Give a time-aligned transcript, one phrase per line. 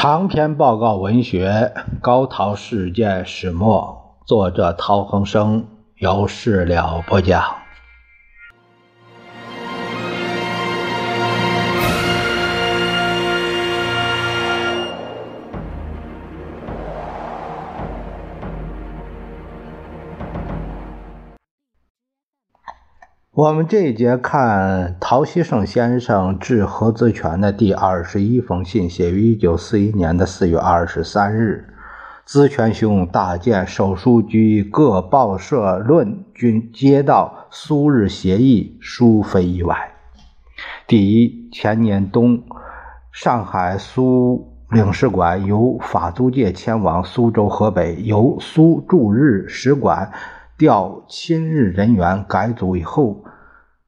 [0.00, 5.64] 长篇报告文学《高陶事件始末》，作者陶恒生，
[5.96, 7.57] 由事了不讲。
[23.38, 31.72] 我们这一节看陶希圣先生致何子权的第二十一封信，写于一九四一年的四月二十三日。
[32.24, 39.92] 子权兄大见手书局各报社论均接到苏日协议，殊非意外。
[40.88, 42.42] 第一，前年冬，
[43.12, 50.10] 上海苏领事馆由法租界迁往苏州河北，由苏驻日使馆
[50.58, 53.24] 调亲日人员改组以后。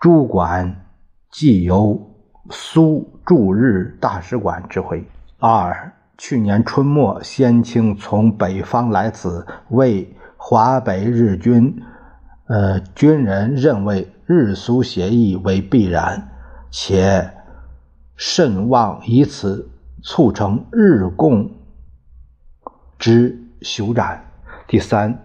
[0.00, 0.84] 主管
[1.30, 2.10] 即由
[2.50, 5.06] 苏驻日大使馆指挥。
[5.38, 11.80] 二，去年春末，先清从北方来此，为华北日军，
[12.46, 16.32] 呃，军人认为日苏协议为必然，
[16.68, 17.32] 且
[18.16, 19.70] 甚望以此
[20.02, 21.48] 促成日共
[22.98, 24.24] 之休战。
[24.66, 25.16] 第三，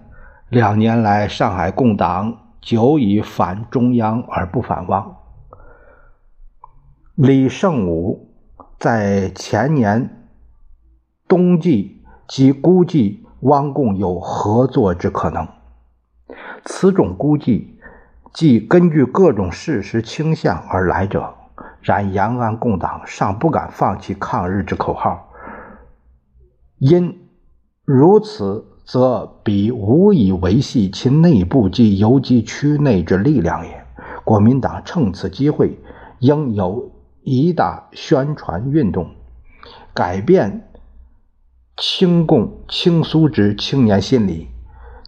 [0.49, 2.43] 两年来，上海共党。
[2.59, 5.15] 久已反中央而不反汪。
[7.15, 8.33] 李胜武
[8.77, 10.27] 在前年
[11.29, 15.47] 冬季即估计汪共有合作之可能，
[16.65, 17.79] 此种估计
[18.33, 21.35] 即根据各种事实倾向而来者。
[21.79, 25.31] 然延安共党尚不敢放弃抗日之口号，
[26.79, 27.29] 因
[27.85, 28.77] 如此。
[28.88, 33.83] 则彼无以维系其内部及游击区内之力量也。
[34.23, 35.77] 国民党趁此机会，
[36.20, 36.89] 应有
[37.21, 39.09] 一大宣传运动，
[39.93, 40.70] 改变
[41.75, 44.48] 清共清苏之青年心理，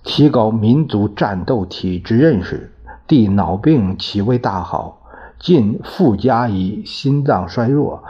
[0.03, 2.73] 提高民族战斗体之认识。
[3.07, 5.01] 地脑病岂为大好？
[5.40, 8.03] 近附加以心脏衰弱，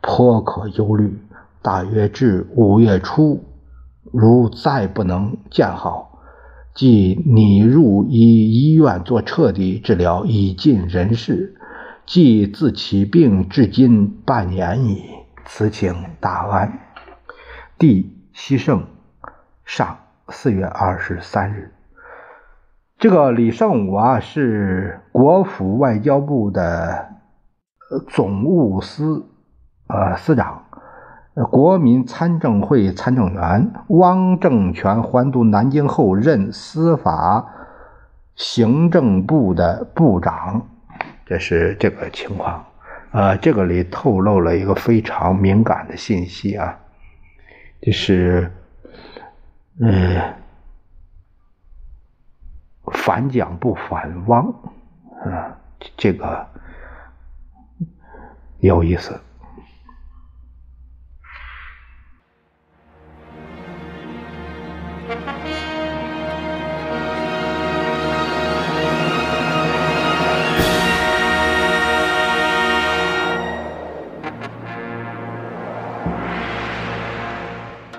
[0.00, 1.18] 颇可忧虑。
[1.60, 3.44] 大约至五月初。
[4.12, 6.20] 如再不能见好，
[6.74, 11.56] 即拟入医医院做彻底治疗，已尽人事。
[12.06, 15.04] 即自起病至今半年矣，
[15.44, 16.80] 此请大安。
[17.78, 18.84] 弟西圣
[19.64, 21.72] 上四月二十三日，
[22.98, 27.10] 这个李胜武啊，是国府外交部的
[28.08, 29.24] 总务司
[29.86, 30.64] 呃司长。
[31.46, 37.46] 国民参政会参政员汪政权还都南京后，任司法
[38.34, 40.66] 行政部的部长，
[41.24, 42.64] 这是这个情况。
[43.12, 46.78] 呃，这个里透露了一个非常敏感的信息啊，
[47.80, 48.52] 就是，
[49.80, 50.34] 呃，
[52.92, 54.46] 反蒋不反汪，
[55.24, 55.56] 啊，
[55.96, 56.46] 这个
[58.60, 59.18] 有意思。
[65.10, 65.69] Thank.